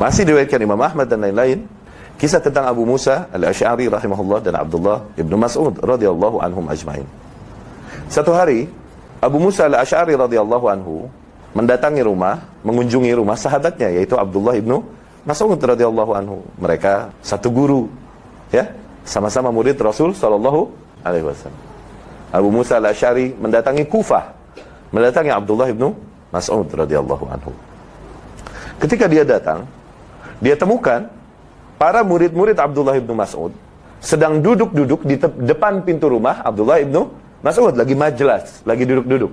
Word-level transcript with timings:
Masih 0.00 0.24
diriwayatkan 0.24 0.64
Imam 0.64 0.80
Ahmad 0.80 1.12
dan 1.12 1.20
lain-lain 1.20 1.68
kisah 2.16 2.40
tentang 2.40 2.64
Abu 2.64 2.88
Musa 2.88 3.28
Al-Asy'ari 3.36 3.84
rahimahullah 3.92 4.40
dan 4.40 4.56
Abdullah 4.56 5.04
Ibnu 5.12 5.36
Mas'ud 5.36 5.76
radhiyallahu 5.76 6.40
anhum 6.40 6.64
ajmain. 6.72 7.04
Satu 8.08 8.32
hari 8.32 8.64
Abu 9.20 9.36
Musa 9.36 9.68
Al-Asy'ari 9.68 10.16
radhiyallahu 10.16 10.66
anhu 10.72 11.04
mendatangi 11.52 12.00
rumah, 12.00 12.40
mengunjungi 12.64 13.12
rumah 13.12 13.36
sahabatnya 13.36 13.92
yaitu 13.92 14.16
Abdullah 14.16 14.56
Ibnu 14.56 14.80
Mas'ud 15.28 15.60
radhiyallahu 15.60 16.16
anhu. 16.16 16.40
Mereka 16.56 17.12
satu 17.20 17.52
guru 17.52 17.92
ya, 18.48 18.72
sama-sama 19.04 19.52
murid 19.52 19.76
Rasul 19.76 20.16
sallallahu 20.16 20.72
alaihi 21.04 21.28
wasallam. 21.28 21.60
Abu 22.32 22.48
Musa 22.48 22.80
Al-Asy'ari 22.80 23.36
mendatangi 23.36 23.84
Kufah, 23.84 24.32
mendatangi 24.96 25.28
Abdullah 25.28 25.68
Ibnu 25.68 25.92
Mas'ud 26.32 26.72
radhiyallahu 26.72 27.24
anhu. 27.28 27.52
Ketika 28.80 29.04
dia 29.04 29.28
datang, 29.28 29.68
dia 30.40 30.56
temukan 30.56 31.06
para 31.76 32.00
murid-murid 32.00 32.56
Abdullah 32.56 32.96
ibnu 32.96 33.12
Mas'ud 33.12 33.52
sedang 34.00 34.40
duduk-duduk 34.40 35.04
di 35.04 35.20
depan 35.20 35.84
pintu 35.84 36.08
rumah 36.08 36.40
Abdullah 36.40 36.80
ibnu 36.80 37.12
Mas'ud 37.40 37.72
lagi 37.72 37.96
majelas, 37.96 38.60
lagi 38.68 38.84
duduk-duduk. 38.84 39.32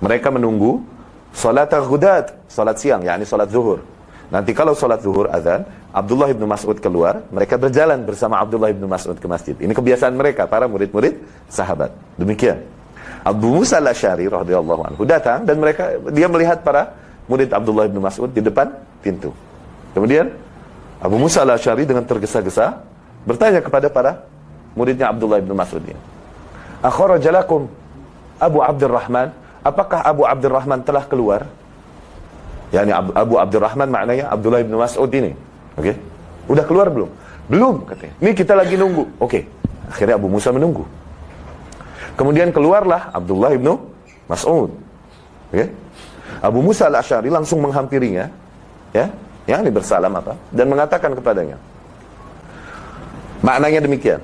Mereka 0.00 0.32
menunggu 0.32 0.80
salat 1.36 1.68
ghudat, 1.68 2.32
salat 2.48 2.80
siang, 2.80 3.04
yakni 3.04 3.28
salat 3.28 3.52
zuhur. 3.52 3.84
Nanti 4.32 4.56
kalau 4.56 4.72
salat 4.72 5.04
zuhur 5.04 5.28
azan, 5.28 5.68
Abdullah 5.92 6.32
ibnu 6.32 6.48
Mas'ud 6.48 6.78
keluar, 6.80 7.26
mereka 7.28 7.60
berjalan 7.60 8.00
bersama 8.08 8.40
Abdullah 8.40 8.72
ibnu 8.72 8.88
Mas'ud 8.88 9.18
ke 9.20 9.26
masjid. 9.28 9.52
Ini 9.58 9.74
kebiasaan 9.74 10.16
mereka, 10.16 10.48
para 10.48 10.64
murid-murid 10.64 11.20
sahabat. 11.50 11.92
Demikian. 12.16 12.62
Abu 13.20 13.52
Musa 13.52 13.76
al-Asyari 13.76 14.24
radhiyallahu 14.24 14.82
anhu 14.86 15.02
datang 15.04 15.44
dan 15.44 15.60
mereka 15.60 15.92
dia 16.08 16.24
melihat 16.24 16.64
para 16.64 16.96
murid 17.28 17.52
Abdullah 17.52 17.84
ibnu 17.84 18.00
Mas'ud 18.00 18.32
di 18.32 18.40
depan 18.40 18.72
pintu. 19.04 19.28
Kemudian 19.96 20.30
Abu 21.00 21.16
Musa 21.16 21.42
al-Ashari 21.42 21.88
dengan 21.88 22.04
tergesa-gesa 22.04 22.84
bertanya 23.24 23.64
kepada 23.64 23.88
para 23.90 24.24
muridnya 24.76 25.10
Abdullah 25.10 25.42
bin 25.42 25.52
Mas'ud 25.56 25.82
ini. 25.82 25.98
Akharajalakum 26.80 27.68
Abu 28.40 28.58
Abdurrahman, 28.64 29.32
apakah 29.60 30.00
Abu 30.00 30.24
Abdurrahman 30.24 30.80
telah 30.80 31.04
keluar? 31.04 31.44
Yani 32.70 32.94
Abu 32.94 33.36
Abdurrahman 33.36 33.90
maknanya 33.90 34.30
Abdullah 34.30 34.62
bin 34.62 34.78
Mas'ud 34.78 35.10
ini. 35.10 35.34
Oke. 35.74 35.92
Okay? 35.92 35.94
Udah 36.46 36.64
keluar 36.64 36.86
belum? 36.88 37.10
Belum 37.50 37.82
katanya. 37.82 38.14
Ini 38.22 38.30
kita 38.32 38.54
lagi 38.54 38.78
nunggu. 38.78 39.04
Oke. 39.18 39.26
Okay. 39.26 39.42
Akhirnya 39.90 40.14
Abu 40.14 40.30
Musa 40.30 40.54
menunggu. 40.54 40.86
Kemudian 42.14 42.54
keluarlah 42.54 43.10
Abdullah 43.10 43.50
bin 43.58 43.74
Mas'ud. 44.30 44.70
Oke. 45.50 45.50
Okay? 45.50 45.66
Abu 46.40 46.62
Musa 46.62 46.86
al-Asy'ari 46.86 47.28
langsung 47.28 47.58
menghampirinya, 47.60 48.30
ya, 48.94 49.10
ya 49.50 49.58
ini 49.58 49.74
bersalam 49.74 50.14
apa? 50.14 50.38
Dan 50.54 50.70
mengatakan 50.70 51.18
kepadanya 51.18 51.58
maknanya 53.42 53.82
demikian. 53.82 54.22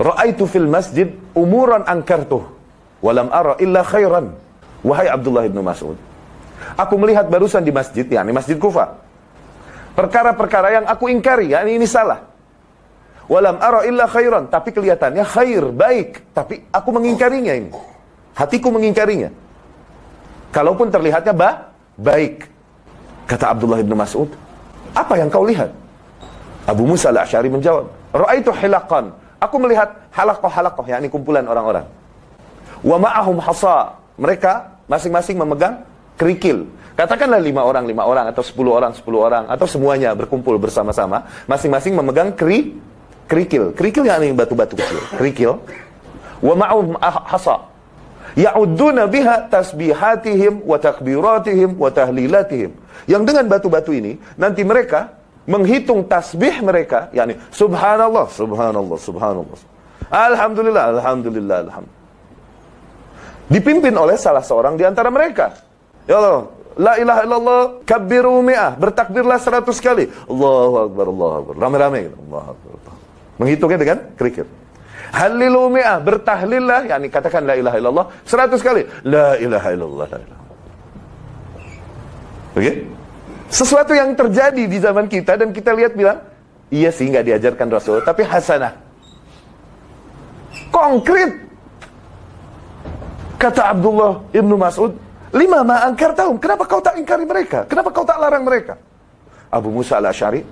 Ra'aitu 0.00 0.48
fil 0.48 0.66
masjid 0.66 1.12
umuran 1.36 1.86
angkartuh 1.86 2.42
walam 2.98 3.30
ara 3.30 3.54
illa 3.62 3.86
khairan. 3.86 4.34
Wahai 4.80 5.12
Abdullah 5.12 5.44
ibnu 5.46 5.60
Mas'ud 5.60 6.10
aku 6.76 6.94
melihat 7.00 7.28
barusan 7.28 7.64
di 7.64 7.72
masjid 7.72 8.04
yakni 8.04 8.32
masjid 8.32 8.56
Kufa 8.56 9.00
perkara-perkara 9.96 10.80
yang 10.80 10.84
aku 10.88 11.08
ingkari 11.12 11.52
yakni 11.52 11.80
ini 11.80 11.86
salah. 11.88 12.28
Walam 13.30 13.62
ara 13.62 13.86
illa 13.86 14.10
khairan 14.10 14.50
tapi 14.50 14.74
kelihatannya 14.74 15.22
khair 15.22 15.70
baik. 15.70 16.34
Tapi 16.34 16.66
aku 16.74 16.88
mengingkarinya 16.90 17.54
ini. 17.54 17.70
Hatiku 18.34 18.74
mengingkarinya. 18.74 19.30
Kalaupun 20.50 20.90
terlihatnya 20.90 21.30
bah 21.30 21.70
baik 21.94 22.50
Kata 23.30 23.54
Abdullah 23.54 23.78
bin 23.78 23.94
Mas'ud, 23.94 24.26
apa 24.90 25.14
yang 25.14 25.30
kau 25.30 25.46
lihat? 25.46 25.70
Abu 26.66 26.82
Musa 26.82 27.14
al-Ash'ari 27.14 27.46
menjawab, 27.46 27.86
Ra'aitu 28.10 28.50
hilaqan. 28.50 29.14
Aku 29.38 29.62
melihat 29.62 29.94
halakoh-halakoh, 30.10 30.82
yakni 30.90 31.06
kumpulan 31.06 31.46
orang-orang. 31.46 31.86
Wa 32.82 32.98
ma'ahum 32.98 33.38
hasa. 33.38 33.94
Mereka 34.18 34.82
masing-masing 34.90 35.38
memegang 35.38 35.86
kerikil. 36.18 36.66
Katakanlah 36.98 37.40
lima 37.40 37.62
orang, 37.64 37.86
lima 37.86 38.04
orang, 38.04 38.28
atau 38.28 38.42
sepuluh 38.42 38.76
orang, 38.76 38.92
sepuluh 38.92 39.24
orang, 39.24 39.46
atau 39.48 39.64
semuanya 39.64 40.12
berkumpul 40.12 40.58
bersama-sama. 40.58 41.24
Masing-masing 41.46 41.94
memegang 41.96 42.34
keri, 42.34 42.76
kerikil. 43.30 43.72
Kerikil 43.72 44.10
yakni 44.10 44.34
batu-batu 44.34 44.74
kecil. 44.74 44.98
Kerikil. 45.16 45.52
Wa 46.42 46.52
ma'ahum 46.58 46.98
hasa. 47.00 47.69
Ya'udduna 48.38 49.10
biha 49.10 49.50
tasbihatihim 49.50 50.62
wa 50.62 50.76
takbiratihim 50.78 51.74
wa 51.74 51.90
tahlilatihim. 51.90 52.70
Yang 53.10 53.22
dengan 53.26 53.44
batu-batu 53.50 53.90
ini 53.90 54.18
nanti 54.38 54.62
mereka 54.62 55.18
menghitung 55.48 56.06
tasbih 56.06 56.62
mereka 56.62 57.10
yakni 57.10 57.34
subhanallah 57.50 58.30
subhanallah 58.30 58.98
subhanallah. 59.00 59.58
Alhamdulillah 60.10 60.84
alhamdulillah 60.98 61.58
alhamdulillah. 61.66 61.98
Dipimpin 63.50 63.94
oleh 63.98 64.14
salah 64.14 64.46
seorang 64.46 64.78
di 64.78 64.86
antara 64.86 65.10
mereka. 65.10 65.58
Ya 66.06 66.22
Allah 66.22 66.46
la 66.78 66.94
ilaha 67.02 67.20
illallah 67.26 67.62
kabbiru 67.82 68.46
mi'ah 68.46 68.78
bertakbirlah 68.78 69.42
seratus 69.42 69.82
kali. 69.82 70.06
Allahu 70.30 70.86
akbar 70.86 71.06
Allahu 71.10 71.34
akbar. 71.42 71.54
Rame-rame 71.58 71.98
gitu. 72.06 72.16
Allahu 72.30 72.48
akbar 72.54 72.70
menghitungnya 73.40 73.78
dengan 73.80 73.98
kerikil 74.20 74.44
Halilu 75.10 75.74
mi'ah 75.74 75.98
bertahlillah 75.98 76.86
yakni 76.86 77.10
katakan 77.10 77.42
la 77.42 77.58
ilaha 77.58 77.76
illallah 77.82 78.06
seratus 78.22 78.62
kali 78.62 78.86
la 79.02 79.34
ilaha 79.42 79.68
illallah 79.74 80.06
Oke? 80.10 80.22
Okay? 82.54 82.74
Sesuatu 83.50 83.90
yang 83.90 84.14
terjadi 84.14 84.70
di 84.70 84.78
zaman 84.78 85.10
kita 85.10 85.34
dan 85.34 85.50
kita 85.50 85.74
lihat 85.74 85.98
bilang, 85.98 86.22
iya 86.70 86.94
sih 86.94 87.10
nggak 87.10 87.26
diajarkan 87.26 87.66
Rasul, 87.66 87.98
tapi 88.06 88.22
hasanah. 88.22 88.78
Konkret. 90.70 91.34
Kata 93.34 93.74
Abdullah 93.74 94.22
ibnu 94.30 94.54
Mas'ud, 94.54 94.94
lima 95.34 95.66
ma'angkar 95.66 96.14
tahun, 96.14 96.38
kenapa 96.38 96.62
kau 96.70 96.78
tak 96.78 96.94
ingkari 96.94 97.26
mereka? 97.26 97.66
Kenapa 97.66 97.90
kau 97.90 98.06
tak 98.06 98.22
larang 98.22 98.46
mereka? 98.46 98.78
Abu 99.50 99.74
Musa 99.74 99.98
al-Ash'ari, 99.98 100.46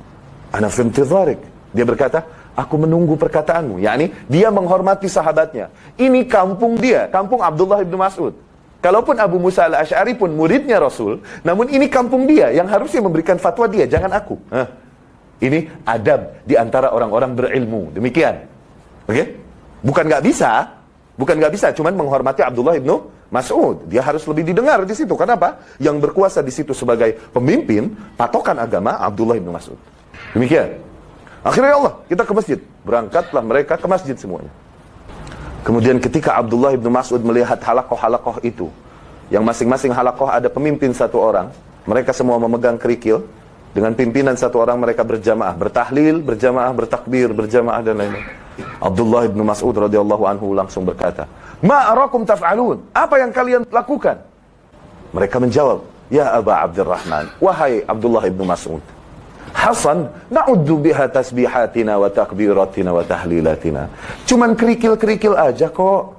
ana 0.51 0.67
fimtidharik. 0.67 1.39
Dia 1.71 1.87
berkata, 1.87 2.27
aku 2.59 2.75
menunggu 2.75 3.15
perkataanmu. 3.15 3.79
yakni 3.79 4.11
dia 4.27 4.51
menghormati 4.51 5.07
sahabatnya. 5.07 5.71
Ini 5.95 6.27
kampung 6.27 6.75
dia, 6.75 7.07
kampung 7.07 7.39
Abdullah 7.39 7.87
ibnu 7.87 7.95
Mas'ud. 7.95 8.35
Kalaupun 8.83 9.19
Abu 9.19 9.39
Musa 9.39 9.67
al-Ash'ari 9.67 10.15
pun 10.19 10.35
muridnya 10.35 10.83
Rasul, 10.83 11.23
namun 11.47 11.71
ini 11.71 11.87
kampung 11.87 12.27
dia 12.27 12.51
yang 12.55 12.67
harusnya 12.67 13.03
memberikan 13.03 13.39
fatwa 13.39 13.67
dia, 13.71 13.87
jangan 13.87 14.11
aku. 14.15 14.35
Hah. 14.51 14.67
Ini 15.39 15.87
adab 15.87 16.43
di 16.43 16.59
antara 16.59 16.91
orang-orang 16.91 17.39
berilmu. 17.39 17.95
Demikian. 17.95 18.43
Oke? 19.07 19.15
Okay? 19.15 19.27
Bukan 19.83 20.05
nggak 20.11 20.23
bisa, 20.27 20.67
bukan 21.15 21.39
nggak 21.39 21.55
bisa, 21.55 21.71
cuman 21.71 21.95
menghormati 21.95 22.43
Abdullah 22.43 22.75
ibnu 22.75 23.07
Mas'ud. 23.31 23.87
Dia 23.87 24.03
harus 24.03 24.27
lebih 24.27 24.51
didengar 24.51 24.83
di 24.83 24.95
situ. 24.95 25.15
Kenapa? 25.15 25.63
Yang 25.79 26.11
berkuasa 26.11 26.43
di 26.43 26.51
situ 26.51 26.75
sebagai 26.75 27.19
pemimpin, 27.31 27.95
patokan 28.19 28.59
agama 28.63 28.99
Abdullah 28.99 29.39
ibnu 29.39 29.55
Mas'ud. 29.55 29.79
Demikian. 30.35 30.88
Akhirnya 31.47 31.79
Allah, 31.79 31.95
kita 32.11 32.23
ke 32.27 32.33
masjid. 32.35 32.59
Berangkatlah 32.83 33.43
mereka 33.45 33.75
ke 33.79 33.87
masjid 33.87 34.17
semuanya. 34.19 34.51
Kemudian 35.63 36.01
ketika 36.01 36.39
Abdullah 36.39 36.75
ibnu 36.75 36.89
Mas'ud 36.89 37.21
melihat 37.21 37.61
halakoh-halakoh 37.61 38.41
itu, 38.41 38.73
yang 39.29 39.45
masing-masing 39.45 39.93
halakoh 39.93 40.27
ada 40.31 40.49
pemimpin 40.49 40.91
satu 40.97 41.21
orang, 41.21 41.53
mereka 41.85 42.17
semua 42.17 42.41
memegang 42.41 42.81
kerikil, 42.81 43.29
dengan 43.77 43.93
pimpinan 43.93 44.35
satu 44.35 44.65
orang 44.65 44.81
mereka 44.81 45.05
berjamaah, 45.05 45.53
bertahlil, 45.53 46.25
berjamaah, 46.25 46.73
bertakbir, 46.73 47.31
berjamaah 47.37 47.85
dan 47.85 48.01
lain-lain. 48.01 48.27
Abdullah 48.83 49.29
ibnu 49.29 49.45
Mas'ud 49.45 49.77
radhiyallahu 49.77 50.25
anhu 50.27 50.57
langsung 50.57 50.83
berkata, 50.83 51.29
"Ma'arakum 51.63 52.27
taf'alun?" 52.27 52.91
Apa 52.91 53.23
yang 53.23 53.31
kalian 53.31 53.63
lakukan? 53.71 54.19
Mereka 55.15 55.37
menjawab, 55.39 55.85
"Ya 56.11 56.33
Aba 56.35 56.67
Abdurrahman, 56.67 57.31
wahai 57.39 57.85
Abdullah 57.87 58.25
ibnu 58.27 58.43
Mas'ud, 58.43 58.83
Hasan, 59.53 60.09
na'uddu 60.29 60.81
biha 60.81 61.09
tasbihatina 61.09 61.97
wa 61.97 62.09
takbiratina 62.13 62.91
wa 62.93 63.03
tahlilatina. 63.05 63.89
Cuman 64.29 64.53
kerikil-kerikil 64.55 65.35
aja 65.35 65.69
kok. 65.73 66.17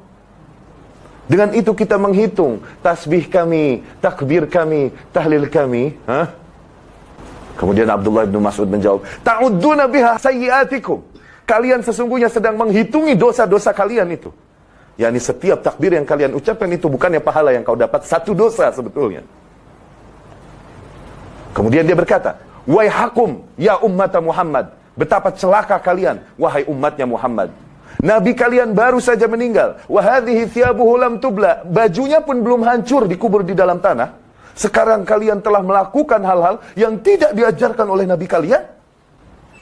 Dengan 1.29 1.53
itu 1.53 1.77
kita 1.77 2.01
menghitung 2.01 2.57
tasbih 2.81 3.29
kami, 3.29 3.85
takbir 4.01 4.49
kami, 4.49 4.89
tahlil 5.13 5.45
kami. 5.45 5.93
Hah? 6.09 6.25
Kemudian 7.53 7.85
Abdullah 7.85 8.25
bin 8.25 8.41
Mas'ud 8.41 8.65
menjawab, 8.65 9.05
Ta'udduna 9.21 9.85
biha 9.85 10.17
sayyiatikum. 10.17 11.05
Kalian 11.45 11.85
sesungguhnya 11.85 12.33
sedang 12.33 12.57
menghitungi 12.57 13.13
dosa-dosa 13.13 13.75
kalian 13.77 14.09
itu. 14.09 14.33
Yani 14.97 15.21
setiap 15.21 15.61
takbir 15.61 15.93
yang 15.93 16.03
kalian 16.03 16.33
ucapkan 16.33 16.67
itu 16.71 16.89
bukannya 16.89 17.21
pahala 17.21 17.53
yang 17.53 17.61
kau 17.61 17.77
dapat, 17.77 18.03
satu 18.09 18.33
dosa 18.33 18.73
sebetulnya. 18.73 19.21
Kemudian 21.53 21.85
dia 21.85 21.97
berkata, 21.97 22.48
hakum 22.67 23.45
ya 23.55 23.77
umat 23.79 24.15
Muhammad. 24.19 24.75
Betapa 24.99 25.31
celaka 25.31 25.79
kalian, 25.79 26.19
wahai 26.35 26.67
umatnya 26.67 27.07
Muhammad. 27.07 27.55
Nabi 27.99 28.31
kalian 28.31 28.71
baru 28.71 29.03
saja 29.03 29.27
meninggal. 29.27 29.79
Wahadhihi 29.91 30.47
thiyabuhu 30.47 30.95
lam 30.95 31.19
tubla. 31.19 31.67
Bajunya 31.67 32.23
pun 32.23 32.39
belum 32.39 32.63
hancur 32.63 33.07
dikubur 33.07 33.43
di 33.43 33.51
dalam 33.51 33.83
tanah. 33.83 34.15
Sekarang 34.55 35.07
kalian 35.07 35.39
telah 35.43 35.63
melakukan 35.63 36.19
hal-hal 36.23 36.63
yang 36.75 36.99
tidak 36.99 37.31
diajarkan 37.35 37.87
oleh 37.87 38.07
Nabi 38.07 38.27
kalian. 38.27 38.63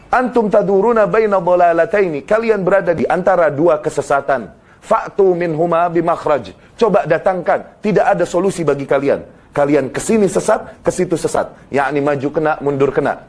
Antum 0.09 0.49
taduruna 0.49 1.05
baina 1.05 1.37
dhalalataini. 1.41 2.25
Kalian 2.25 2.61
berada 2.61 2.93
di 2.93 3.05
antara 3.05 3.49
dua 3.53 3.81
kesesatan. 3.81 4.53
Fa'tu 4.81 5.33
minhuma 5.37 5.89
bimakhraj. 5.89 6.53
Coba 6.77 7.09
datangkan. 7.09 7.81
Tidak 7.81 8.05
ada 8.05 8.25
solusi 8.25 8.61
bagi 8.61 8.85
kalian. 8.85 9.36
Kalian 9.57 9.89
ke 9.89 9.97
sini 9.97 10.29
sesat, 10.29 10.85
ke 10.85 10.93
situ 10.93 11.17
sesat. 11.17 11.49
Yakni 11.73 11.97
maju 11.97 12.29
kena, 12.29 12.61
mundur 12.61 12.93
kena. 12.93 13.25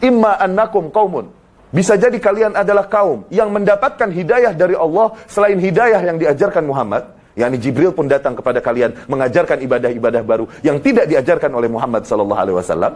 Imma 0.00 0.40
annakum 0.40 0.88
qaumun. 0.88 1.28
Bisa 1.68 2.00
jadi 2.00 2.16
kalian 2.16 2.56
adalah 2.56 2.88
kaum 2.88 3.28
yang 3.28 3.52
mendapatkan 3.52 4.08
hidayah 4.08 4.56
dari 4.56 4.72
Allah 4.72 5.12
selain 5.28 5.60
hidayah 5.60 6.00
yang 6.00 6.16
diajarkan 6.16 6.64
Muhammad 6.64 7.12
yakni 7.36 7.60
Jibril 7.60 7.92
pun 7.92 8.08
datang 8.08 8.32
kepada 8.32 8.64
kalian 8.64 8.96
mengajarkan 9.12 9.60
ibadah-ibadah 9.60 10.22
baru 10.24 10.48
yang 10.64 10.80
tidak 10.80 11.04
diajarkan 11.04 11.52
oleh 11.52 11.68
Muhammad 11.68 12.08
sallallahu 12.08 12.40
alaihi 12.40 12.56
wasallam. 12.56 12.92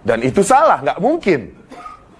Dan 0.00 0.18
itu 0.24 0.40
salah, 0.40 0.80
nggak 0.80 0.98
mungkin. 1.04 1.52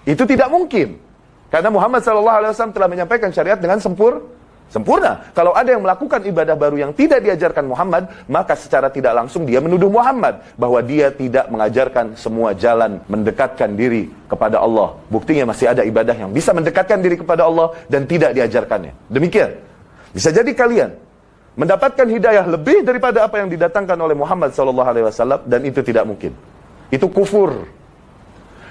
Itu 0.05 0.29
tidak 0.29 0.53
mungkin. 0.53 1.01
Karena 1.49 1.73
Muhammad 1.73 2.05
sallallahu 2.05 2.37
alaihi 2.45 2.51
wasallam 2.53 2.75
telah 2.77 2.89
menyampaikan 2.93 3.33
syariat 3.33 3.57
dengan 3.57 3.81
sempur 3.81 4.21
sempurna. 4.69 5.33
Kalau 5.33 5.51
ada 5.57 5.69
yang 5.73 5.83
melakukan 5.83 6.23
ibadah 6.23 6.55
baru 6.55 6.77
yang 6.79 6.91
tidak 6.93 7.25
diajarkan 7.25 7.65
Muhammad, 7.65 8.07
maka 8.29 8.53
secara 8.53 8.87
tidak 8.93 9.17
langsung 9.17 9.43
dia 9.43 9.59
menuduh 9.59 9.89
Muhammad 9.89 10.41
bahwa 10.55 10.79
dia 10.85 11.09
tidak 11.09 11.49
mengajarkan 11.49 12.15
semua 12.15 12.53
jalan 12.53 13.01
mendekatkan 13.09 13.73
diri 13.73 14.13
kepada 14.29 14.61
Allah. 14.61 14.95
Buktinya 15.09 15.49
masih 15.49 15.73
ada 15.73 15.81
ibadah 15.81 16.13
yang 16.13 16.29
bisa 16.31 16.53
mendekatkan 16.53 17.01
diri 17.01 17.17
kepada 17.17 17.49
Allah 17.49 17.73
dan 17.89 18.05
tidak 18.05 18.37
diajarkannya. 18.37 18.93
Demikian. 19.09 19.51
Bisa 20.09 20.33
jadi 20.33 20.49
kalian 20.57 20.89
mendapatkan 21.53 22.07
hidayah 22.07 22.45
lebih 22.49 22.81
daripada 22.81 23.25
apa 23.25 23.41
yang 23.41 23.49
didatangkan 23.51 23.97
oleh 23.99 24.15
Muhammad 24.15 24.55
SAW 24.55 25.45
dan 25.45 25.61
itu 25.65 25.83
tidak 25.83 26.07
mungkin. 26.07 26.33
Itu 26.89 27.09
kufur. 27.09 27.78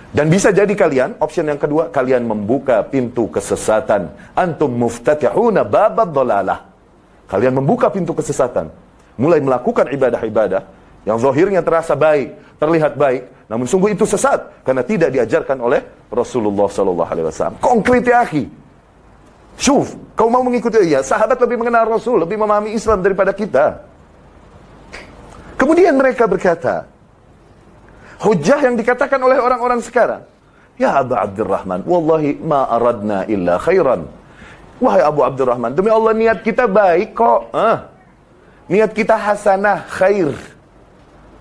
Dan 0.08 0.32
bisa 0.32 0.48
jadi 0.48 0.72
kalian, 0.72 1.20
option 1.20 1.44
yang 1.44 1.60
kedua, 1.60 1.92
kalian 1.92 2.24
membuka 2.24 2.80
pintu 2.80 3.28
kesesatan. 3.28 4.08
Antum 4.32 4.72
muftatihuna 4.72 5.68
babad 5.68 6.08
dolalah. 6.08 6.64
Kalian 7.28 7.60
membuka 7.60 7.92
pintu 7.92 8.16
kesesatan. 8.16 8.72
Mulai 9.20 9.44
melakukan 9.44 9.92
ibadah-ibadah 9.92 10.62
yang 11.04 11.20
zahirnya 11.20 11.60
terasa 11.60 11.92
baik, 11.92 12.34
terlihat 12.56 12.96
baik, 12.96 13.28
namun 13.48 13.64
sungguh 13.68 13.92
itu 13.92 14.04
sesat 14.04 14.64
karena 14.64 14.84
tidak 14.84 15.08
diajarkan 15.12 15.56
oleh 15.60 15.80
Rasulullah 16.12 16.68
SAW. 16.68 17.60
Konkret 17.60 18.04
ya 18.04 18.24
akhi. 18.24 18.44
Syuf, 19.58 19.96
kau 20.14 20.30
mau 20.30 20.44
mengikuti 20.44 20.78
dia? 20.86 21.02
Sahabat 21.02 21.40
lebih 21.42 21.58
mengenal 21.58 21.90
Rasul, 21.90 22.22
lebih 22.22 22.38
memahami 22.38 22.78
Islam 22.78 23.02
daripada 23.02 23.34
kita. 23.34 23.82
Kemudian 25.58 25.98
mereka 25.98 26.30
berkata, 26.30 26.86
hujah 28.22 28.58
yang 28.66 28.74
dikatakan 28.78 29.18
oleh 29.22 29.38
orang-orang 29.38 29.80
sekarang, 29.82 30.22
Ya 30.78 31.02
Abu 31.02 31.18
Abdurrahman, 31.18 31.82
wallahi 31.82 32.38
ma 32.38 32.70
aradna 32.70 33.26
illa 33.26 33.58
khairan. 33.58 34.06
Wahai 34.78 35.02
Abu 35.02 35.26
Abdurrahman, 35.26 35.74
demi 35.74 35.90
Allah 35.90 36.14
niat 36.14 36.46
kita 36.46 36.70
baik 36.70 37.18
kok. 37.18 37.50
Ah. 37.50 37.90
Niat 38.70 38.94
kita 38.94 39.18
hasanah, 39.18 39.82
khair. 39.90 40.38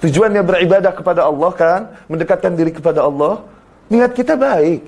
Tujuannya 0.01 0.41
beribadah 0.41 0.89
kepada 0.89 1.21
Allah 1.29 1.51
kan, 1.53 1.81
mendekatkan 2.09 2.57
diri 2.57 2.73
kepada 2.73 3.05
Allah. 3.05 3.45
Niat 3.93 4.17
kita 4.17 4.33
baik. 4.33 4.81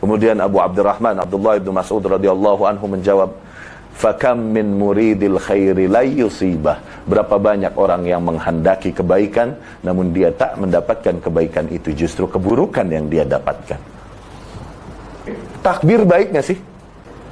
Kemudian 0.00 0.40
Abu 0.40 0.58
Abdurrahman 0.58 1.14
Abdullah 1.20 1.60
bin 1.60 1.76
Mas'ud 1.76 2.00
radhiyallahu 2.00 2.62
anhu 2.64 2.88
menjawab, 2.88 3.36
"Fakam 3.92 4.52
min 4.52 4.76
muridil 4.76 5.38
khairi 5.38 5.86
la 5.86 6.02
yusibah." 6.02 7.06
Berapa 7.06 7.38
banyak 7.38 7.74
orang 7.76 8.02
yang 8.06 8.22
menghendaki 8.22 8.94
kebaikan 8.94 9.58
namun 9.82 10.14
dia 10.14 10.30
tak 10.32 10.56
mendapatkan 10.58 11.18
kebaikan 11.22 11.66
itu, 11.68 11.92
justru 11.92 12.26
keburukan 12.30 12.86
yang 12.88 13.06
dia 13.10 13.26
dapatkan. 13.26 13.78
Takbir 15.62 16.02
baik 16.02 16.34
gak 16.34 16.46
sih? 16.46 16.58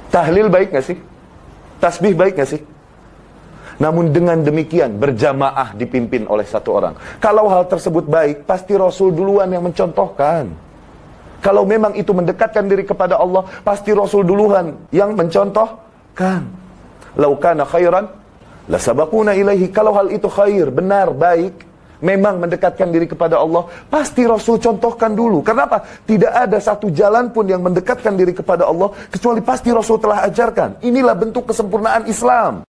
Tahlil 0.07 0.47
baik 0.47 0.71
gak 0.71 0.85
sih? 0.87 0.97
Tasbih 1.83 2.15
baik 2.15 2.39
gak 2.39 2.49
sih? 2.55 2.61
Namun 3.81 4.13
dengan 4.13 4.37
demikian 4.45 5.01
berjamaah 5.01 5.73
dipimpin 5.73 6.29
oleh 6.29 6.45
satu 6.45 6.69
orang. 6.77 6.93
Kalau 7.17 7.49
hal 7.49 7.65
tersebut 7.65 8.05
baik, 8.05 8.45
pasti 8.45 8.77
Rasul 8.77 9.09
duluan 9.09 9.49
yang 9.49 9.65
mencontohkan. 9.65 10.53
Kalau 11.41 11.65
memang 11.65 11.97
itu 11.97 12.13
mendekatkan 12.13 12.69
diri 12.69 12.85
kepada 12.85 13.17
Allah, 13.17 13.41
pasti 13.65 13.89
Rasul 13.89 14.21
duluan 14.21 14.77
yang 14.93 15.17
mencontohkan. 16.11 16.41
Laukana 17.19 17.63
khairan, 17.67 18.05
lasabakuna 18.71 19.35
ilaihi. 19.35 19.67
Kalau 19.71 19.91
hal 19.95 20.07
itu 20.15 20.31
khair, 20.31 20.71
benar, 20.71 21.11
baik, 21.11 21.67
memang 21.99 22.39
mendekatkan 22.39 22.87
diri 22.87 23.03
kepada 23.03 23.35
Allah, 23.35 23.67
pasti 23.91 24.23
Rasul 24.23 24.63
contohkan 24.63 25.11
dulu. 25.11 25.43
Kenapa? 25.43 25.83
Tidak 26.07 26.31
ada 26.31 26.55
satu 26.63 26.87
jalan 26.87 27.35
pun 27.35 27.43
yang 27.51 27.59
mendekatkan 27.59 28.15
diri 28.15 28.31
kepada 28.31 28.67
Allah, 28.67 28.95
kecuali 29.11 29.43
pasti 29.43 29.75
Rasul 29.75 29.99
telah 29.99 30.23
ajarkan. 30.31 30.79
Inilah 30.87 31.15
bentuk 31.19 31.51
kesempurnaan 31.51 32.07
Islam. 32.07 32.63